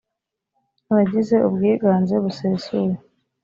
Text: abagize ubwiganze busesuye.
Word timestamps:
abagize 0.91 1.35
ubwiganze 1.47 2.15
busesuye. 2.23 2.93